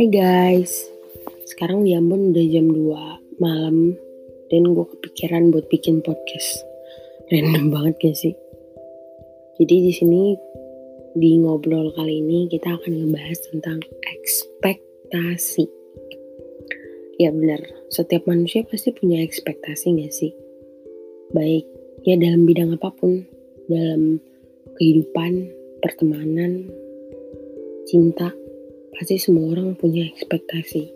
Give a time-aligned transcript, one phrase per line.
[0.00, 0.88] Hai guys,
[1.44, 4.00] sekarang di Ambon udah jam 2 malam
[4.48, 6.64] dan gue kepikiran buat bikin podcast.
[7.28, 8.32] Random banget gak sih?
[9.60, 10.32] Jadi di sini
[11.12, 15.68] di ngobrol kali ini kita akan ngebahas tentang ekspektasi.
[17.20, 17.60] Ya benar,
[17.92, 20.32] setiap manusia pasti punya ekspektasi gak sih?
[21.36, 21.68] Baik,
[22.08, 23.28] ya dalam bidang apa pun,
[23.68, 24.16] dalam
[24.80, 25.52] kehidupan,
[25.84, 26.72] pertemanan,
[27.84, 28.39] cinta,
[29.00, 30.92] pasti semua orang punya ekspektasi.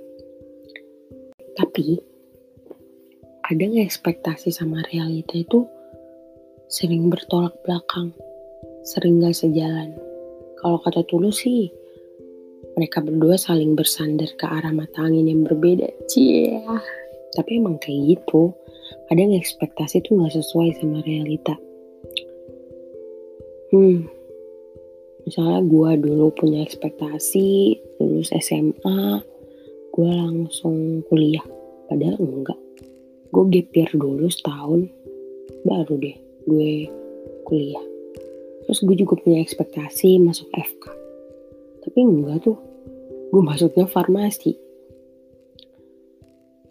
[1.56, 1.96] Tapi,
[3.48, 5.64] ada nggak ekspektasi sama realita itu
[6.68, 8.12] sering bertolak belakang,
[8.84, 9.96] sering gak sejalan.
[10.60, 11.72] Kalau kata Tulus sih,
[12.76, 15.88] mereka berdua saling bersandar ke arah mata angin yang berbeda.
[16.04, 16.60] Cie,
[17.32, 18.52] tapi emang kayak gitu.
[19.08, 21.56] Kadang ekspektasi tuh gak sesuai sama realita.
[23.72, 24.04] Hmm,
[25.24, 29.24] misalnya gue dulu punya ekspektasi lulus SMA
[29.94, 31.44] gue langsung kuliah.
[31.86, 32.58] Padahal enggak.
[33.30, 34.90] Gue gapir dulu setahun
[35.64, 36.72] baru deh gue
[37.48, 37.84] kuliah.
[38.64, 40.84] Terus gue juga punya ekspektasi masuk FK
[41.84, 42.58] tapi enggak tuh.
[43.28, 44.56] Gue masuknya farmasi.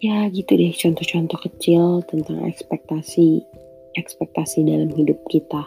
[0.04, 3.40] Ya gitu deh contoh-contoh kecil tentang ekspektasi
[3.94, 5.64] ekspektasi dalam hidup kita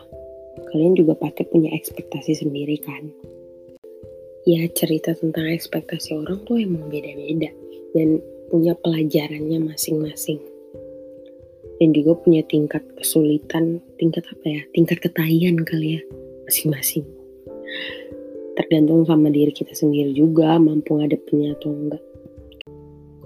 [0.70, 3.06] kalian juga pasti punya ekspektasi sendiri kan?
[4.46, 7.50] Ya cerita tentang ekspektasi orang tuh emang beda-beda
[7.94, 10.38] dan punya pelajarannya masing-masing.
[11.76, 14.62] Dan juga punya tingkat kesulitan, tingkat apa ya?
[14.72, 16.02] Tingkat ketahian kali ya,
[16.48, 17.04] masing-masing.
[18.56, 22.04] Tergantung sama diri kita sendiri juga, mampu ngadepinnya atau enggak.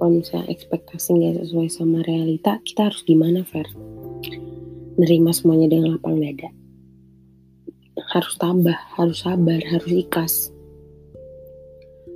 [0.01, 3.69] Kalau misalnya ekspektasi nggak sesuai sama realita, kita harus gimana, Fer?
[4.97, 6.51] Nerima semuanya dengan lapang dada
[8.11, 10.35] harus tabah, harus sabar, harus ikhlas.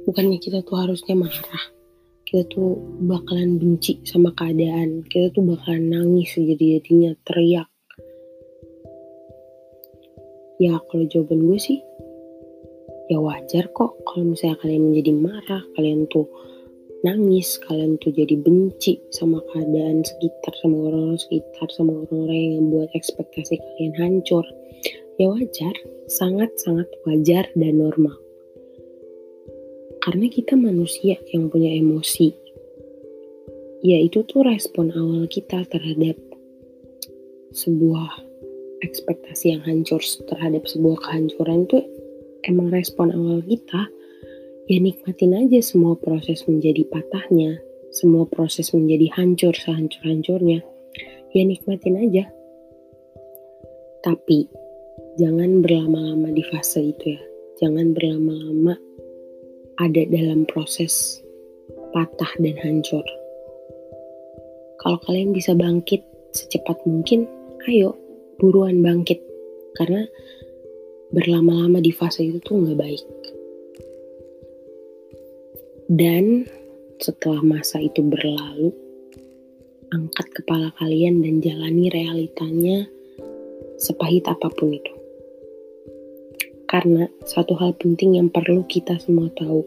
[0.05, 1.65] Bukannya kita tuh harusnya marah.
[2.27, 5.07] Kita tuh bakalan benci sama keadaan.
[5.07, 7.71] Kita tuh bakalan nangis jadi-jadinya teriak.
[10.59, 11.79] Ya kalau jawaban gue sih,
[13.11, 16.27] ya wajar kok kalau misalnya kalian menjadi marah, kalian tuh
[17.07, 22.91] nangis, kalian tuh jadi benci sama keadaan sekitar, sama orang-orang sekitar, sama orang-orang yang membuat
[22.95, 24.47] ekspektasi kalian hancur
[25.19, 25.75] ya wajar,
[26.11, 28.17] sangat-sangat wajar dan normal.
[30.05, 32.35] Karena kita manusia yang punya emosi.
[33.85, 36.17] Ya itu tuh respon awal kita terhadap
[37.55, 38.11] sebuah
[38.85, 41.79] ekspektasi yang hancur terhadap sebuah kehancuran itu
[42.45, 43.89] emang respon awal kita
[44.69, 47.61] ya nikmatin aja semua proses menjadi patahnya
[47.95, 50.61] semua proses menjadi hancur sehancur-hancurnya
[51.33, 52.25] ya nikmatin aja
[54.05, 54.51] tapi
[55.15, 57.23] jangan berlama-lama di fase itu ya.
[57.63, 58.75] Jangan berlama-lama
[59.79, 61.23] ada dalam proses
[61.95, 63.07] patah dan hancur.
[64.83, 66.03] Kalau kalian bisa bangkit
[66.35, 67.31] secepat mungkin,
[67.71, 67.95] ayo
[68.43, 69.23] buruan bangkit.
[69.79, 70.07] Karena
[71.15, 73.05] berlama-lama di fase itu tuh nggak baik.
[75.91, 76.47] Dan
[76.99, 78.75] setelah masa itu berlalu,
[79.95, 82.89] angkat kepala kalian dan jalani realitanya
[83.79, 84.94] sepahit apa pun itu.
[86.75, 89.63] Karena satu hal penting yang perlu kita semua tahu,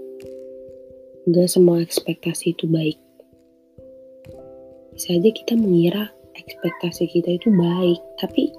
[1.32, 3.00] gak semua ekspektasi itu baik.
[4.92, 8.52] Bisa aja kita mengira ekspektasi kita itu baik, tapi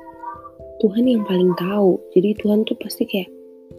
[0.80, 2.00] Tuhan yang paling tahu.
[2.16, 3.28] Jadi Tuhan tuh pasti kayak,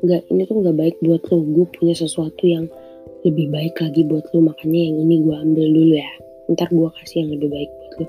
[0.05, 2.69] gak ini tuh gak baik buat lo, gue punya sesuatu yang
[3.25, 6.13] lebih baik lagi buat lo, makanya yang ini gue ambil dulu ya.
[6.45, 8.05] Ntar gue kasih yang lebih baik buat lo.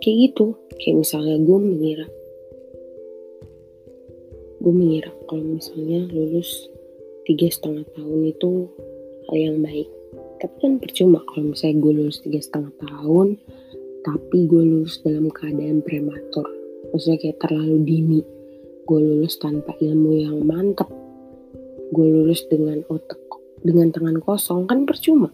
[0.00, 2.08] Kayak gitu, kayak misalnya gue mengira
[4.68, 6.68] gue mengira kalau misalnya lulus
[7.24, 8.68] tiga setengah tahun itu
[9.24, 9.88] hal yang baik.
[10.44, 13.40] Tapi kan percuma kalau misalnya gue lulus tiga setengah tahun
[14.04, 16.44] tapi gue lulus dalam keadaan prematur.
[16.92, 18.20] Maksudnya kayak terlalu dini.
[18.84, 20.92] Gue lulus tanpa ilmu yang mantap
[21.88, 23.16] gue lulus dengan otak
[23.64, 25.32] dengan tangan kosong kan percuma.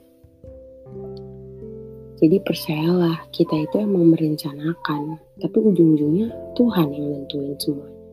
[2.23, 5.19] Jadi percayalah kita itu emang merencanakan.
[5.43, 8.04] Tapi ujung-ujungnya Tuhan yang nentuin semua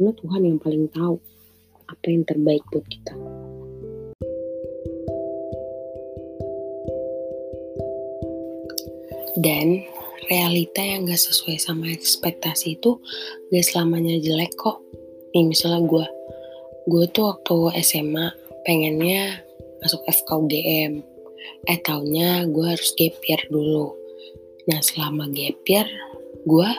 [0.00, 1.20] karena Tuhan yang paling tahu
[1.84, 3.12] apa yang terbaik buat kita.
[9.36, 9.84] Dan
[10.32, 12.96] realita yang gak sesuai sama ekspektasi itu
[13.52, 14.80] gak selamanya jelek kok.
[15.36, 16.06] Nih misalnya gue,
[16.88, 18.32] gue tuh waktu SMA
[18.64, 19.44] pengennya
[19.84, 21.04] masuk FKUGM.
[21.68, 23.20] Eh taunya gue harus gap
[23.52, 23.92] dulu.
[24.64, 25.60] Nah selama gap
[26.48, 26.70] gue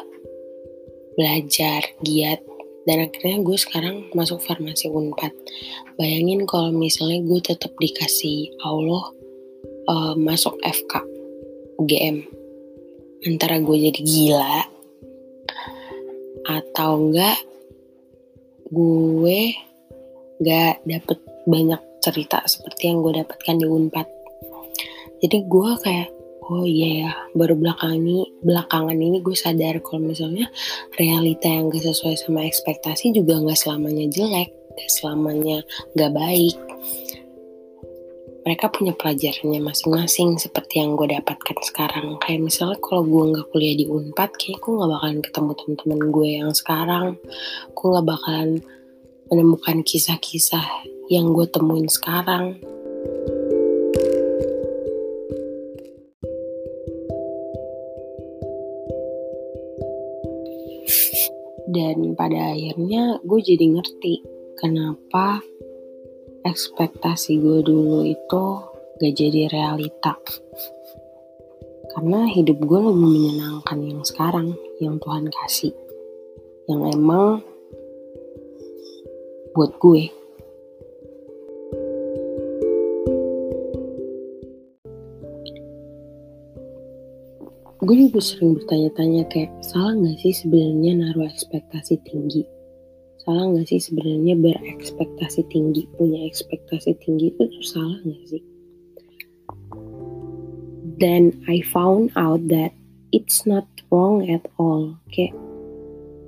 [1.13, 2.41] belajar giat
[2.89, 5.33] dan akhirnya gue sekarang masuk farmasi unpad.
[6.01, 9.13] Bayangin kalau misalnya gue tetap dikasih Allah
[9.89, 11.01] uh, masuk FK
[11.81, 12.25] UGM
[13.25, 14.55] antara gue jadi gila
[16.41, 17.37] atau enggak
[18.73, 19.41] gue
[20.41, 24.07] gak dapet banyak cerita seperti yang gue dapatkan di Unpad.
[25.21, 26.09] Jadi gue kayak
[26.49, 30.49] oh iya ya baru belakang ini belakangan ini gue sadar kalau misalnya
[30.97, 35.61] realita yang gak sesuai sama ekspektasi juga gak selamanya jelek gak selamanya
[35.95, 36.57] gak baik.
[38.41, 42.17] Mereka punya pelajarannya masing-masing seperti yang gue dapatkan sekarang.
[42.17, 46.27] Kayak misalnya kalau gue nggak kuliah di unpad kayak gue nggak bakalan ketemu teman-teman gue
[46.41, 47.05] yang sekarang.
[47.77, 48.49] Gue nggak bakalan
[49.29, 50.65] menemukan kisah-kisah
[51.13, 52.57] yang gue temuin sekarang
[61.69, 64.13] dan pada akhirnya gue jadi ngerti
[64.57, 65.41] kenapa
[66.45, 68.43] ekspektasi gue dulu itu
[69.01, 70.17] gak jadi realita.
[71.91, 75.75] Karena hidup gue lebih menyenangkan yang sekarang yang Tuhan kasih.
[76.69, 77.43] Yang emang
[79.51, 80.20] buat gue
[87.91, 92.47] gue juga sering bertanya-tanya kayak salah nggak sih sebenarnya naruh ekspektasi tinggi?
[93.19, 98.39] Salah nggak sih sebenarnya berekspektasi tinggi punya ekspektasi tinggi itu tuh salah nggak sih?
[101.03, 102.71] Then I found out that
[103.11, 104.95] it's not wrong at all.
[105.11, 105.35] Kayak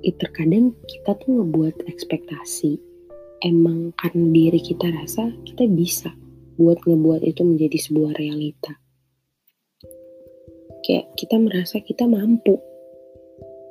[0.04, 2.76] itu terkadang kita tuh ngebuat ekspektasi.
[3.40, 6.12] Emang karena diri kita rasa kita bisa
[6.60, 8.83] buat ngebuat itu menjadi sebuah realita
[10.84, 12.60] kayak kita merasa kita mampu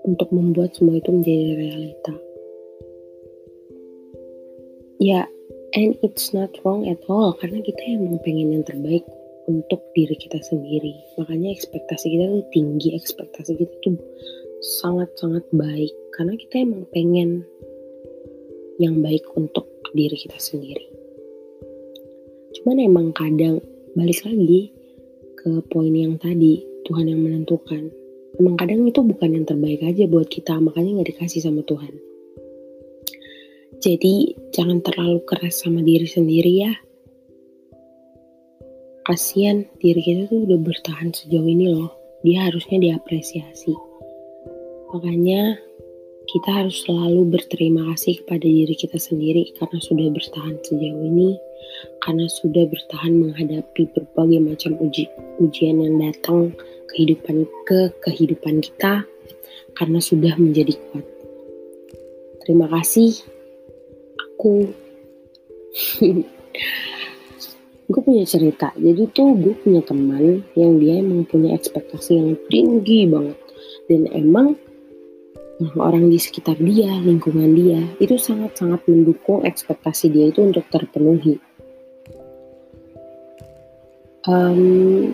[0.03, 2.13] untuk membuat semua itu menjadi realita.
[4.99, 5.27] Ya,
[5.77, 9.05] and it's not wrong at all karena kita emang pengen yang terbaik
[9.47, 10.95] untuk diri kita sendiri.
[11.19, 13.99] Makanya ekspektasi kita tuh tinggi, ekspektasi kita tuh
[14.81, 17.43] sangat-sangat baik karena kita emang pengen
[18.79, 20.87] yang baik untuk diri kita sendiri.
[22.59, 23.59] Cuman emang kadang
[23.93, 24.71] balik lagi
[25.35, 27.89] ke poin yang tadi Tuhan yang menentukan.
[28.39, 31.93] Emang kadang itu bukan yang terbaik aja buat kita, makanya nggak dikasih sama Tuhan.
[33.83, 36.73] Jadi jangan terlalu keras sama diri sendiri ya.
[39.03, 41.91] Kasian diri kita tuh udah bertahan sejauh ini loh.
[42.23, 43.75] Dia harusnya diapresiasi.
[44.95, 45.59] Makanya
[46.23, 51.35] kita harus selalu berterima kasih kepada diri kita sendiri karena sudah bertahan sejauh ini,
[52.07, 55.11] karena sudah bertahan menghadapi berbagai macam uji,
[55.43, 56.55] ujian yang datang
[56.93, 59.03] kehidupan ke kehidupan kita
[59.73, 61.05] karena sudah menjadi kuat.
[62.45, 63.17] Terima kasih.
[64.13, 64.69] Aku
[67.91, 68.71] gue punya cerita.
[68.77, 73.37] Jadi tuh gue punya teman yang dia emang punya ekspektasi yang tinggi banget
[73.89, 74.55] dan emang
[75.77, 81.39] orang di sekitar dia, lingkungan dia itu sangat-sangat mendukung ekspektasi dia itu untuk terpenuhi.
[84.23, 85.11] Um,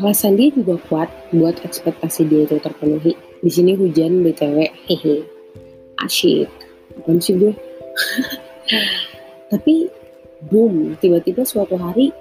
[0.00, 3.12] alasan dia juga kuat buat ekspektasi dia itu terpenuhi.
[3.42, 5.26] Di sini hujan btw, hehe,
[6.00, 6.48] asyik.
[7.02, 7.52] Apa sih gue?
[9.52, 9.90] Tapi
[10.48, 12.14] boom, tiba-tiba suatu hari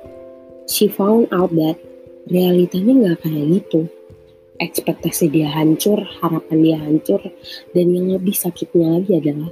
[0.68, 1.80] she found out that
[2.28, 3.88] realitanya nggak kayak gitu.
[4.62, 7.22] Ekspektasi dia hancur, harapan dia hancur,
[7.74, 9.50] dan yang lebih sakitnya lagi adalah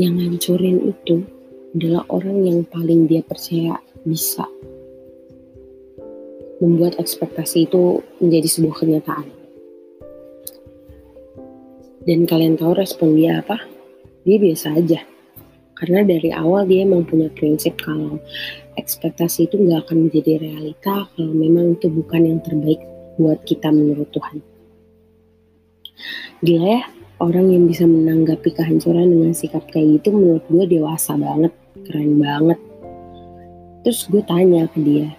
[0.00, 1.28] yang ngancurin itu
[1.76, 4.48] adalah orang yang paling dia percaya bisa
[6.60, 9.26] membuat ekspektasi itu menjadi sebuah kenyataan.
[12.04, 13.60] Dan kalian tahu respon dia apa?
[14.24, 15.00] Dia biasa aja.
[15.76, 18.20] Karena dari awal dia emang punya prinsip kalau
[18.76, 22.80] ekspektasi itu nggak akan menjadi realita kalau memang itu bukan yang terbaik
[23.16, 24.44] buat kita menurut Tuhan.
[26.40, 26.82] Gila ya,
[27.20, 31.52] orang yang bisa menanggapi kehancuran dengan sikap kayak gitu menurut gue dewasa banget,
[31.84, 32.60] keren banget.
[33.84, 35.12] Terus gue tanya ke dia,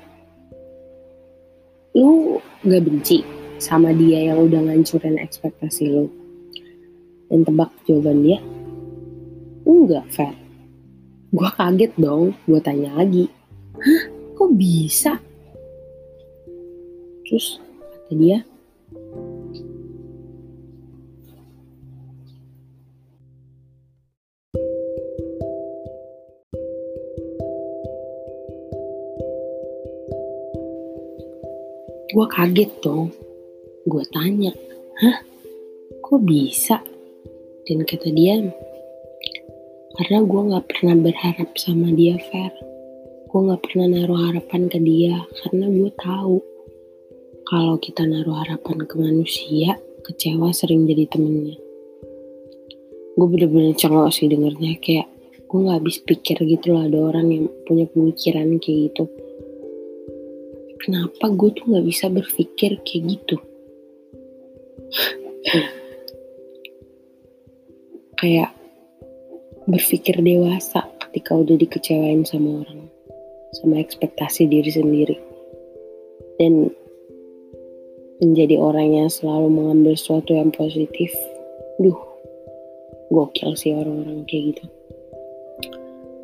[1.92, 3.24] lu gak benci
[3.60, 6.06] sama dia yang udah ngancurin ekspektasi lu?
[7.32, 8.40] Dan tebak jawaban dia,
[9.64, 10.36] enggak fair.
[11.32, 13.32] Gue kaget dong, gue tanya lagi,
[13.80, 14.04] hah
[14.36, 15.16] kok bisa?
[17.24, 18.44] Terus kata dia,
[32.12, 33.10] Gue kaget dong.
[33.88, 34.52] Gue tanya,
[35.02, 35.18] hah?
[36.04, 36.84] Kok bisa?
[37.66, 38.44] Dan kata dia,
[39.96, 42.54] karena gue gak pernah berharap sama dia fair.
[43.32, 46.44] gue gak pernah naruh harapan ke dia karena gue tahu
[47.48, 51.56] kalau kita naruh harapan ke manusia kecewa sering jadi temennya
[53.16, 55.08] gue bener-bener cengok sih dengernya kayak
[55.48, 59.04] gue nggak habis pikir gitu loh ada orang yang punya pemikiran kayak gitu
[60.82, 63.38] kenapa gue tuh nggak bisa berpikir kayak gitu?
[68.18, 68.52] Kayak
[69.70, 72.90] berpikir dewasa ketika udah dikecewain sama orang
[73.62, 75.16] sama ekspektasi diri sendiri.
[76.42, 76.74] Dan
[78.22, 81.10] menjadi orang yang selalu mengambil sesuatu yang positif
[81.82, 81.98] duh
[83.10, 84.66] gokil sih orang-orang kayak gitu.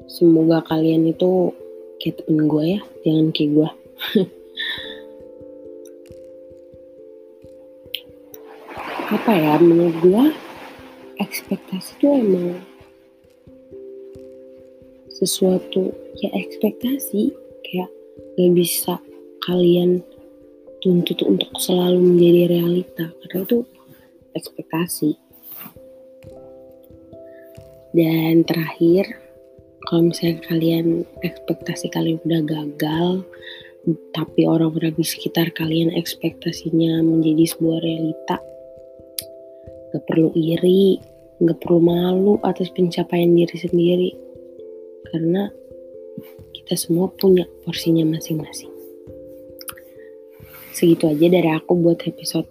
[0.08, 1.52] Semoga kalian itu
[2.00, 3.70] kayak temen gue ya jangan kayak gue
[9.08, 10.26] apa ya menurut gue
[11.24, 12.60] ekspektasi itu emang
[15.08, 17.34] sesuatu ya ekspektasi.
[17.68, 17.92] Kayak
[18.40, 18.96] gak bisa
[19.44, 20.04] kalian
[20.80, 23.60] tuntut untuk selalu menjadi realita karena itu
[24.36, 25.12] ekspektasi.
[27.98, 29.10] Dan terakhir,
[29.90, 33.26] kalau misalnya kalian ekspektasi kalian udah gagal,
[34.14, 38.38] tapi orang-orang di sekitar kalian ekspektasinya menjadi sebuah realita,
[39.94, 41.00] gak perlu iri,
[41.44, 44.10] gak perlu malu atas pencapaian diri sendiri,
[45.14, 45.50] karena
[46.54, 48.74] kita semua punya porsinya masing-masing.
[50.78, 52.46] Segitu aja dari aku buat episode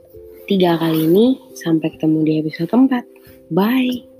[0.51, 1.27] 3 kali ini.
[1.55, 3.55] Sampai ketemu di episode 4.
[3.55, 4.16] Bye!